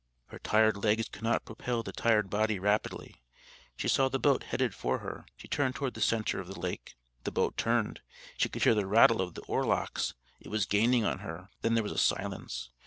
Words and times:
Her 0.29 0.39
tired 0.39 0.77
legs 0.77 1.07
could 1.09 1.21
not 1.21 1.45
propel 1.45 1.83
the 1.83 1.91
tired 1.91 2.27
body 2.27 2.57
rapidly. 2.57 3.21
She 3.77 3.87
saw 3.87 4.09
the 4.09 4.17
boat 4.17 4.41
headed 4.45 4.73
for 4.73 4.97
her. 4.97 5.27
She 5.37 5.47
turned 5.47 5.75
toward 5.75 5.93
the 5.93 6.01
centre 6.01 6.39
of 6.39 6.47
the 6.47 6.59
lake. 6.59 6.95
The 7.23 7.29
boat 7.31 7.55
turned. 7.55 8.01
She 8.35 8.49
could 8.49 8.63
hear 8.63 8.73
the 8.73 8.87
rattle 8.87 9.21
of 9.21 9.35
the 9.35 9.41
oar 9.43 9.63
locks. 9.63 10.15
It 10.39 10.49
was 10.49 10.65
gaining 10.65 11.05
on 11.05 11.19
her. 11.19 11.49
Then 11.61 11.75
there 11.75 11.83
was 11.83 11.91
a 11.91 11.99
silence. 11.99 12.71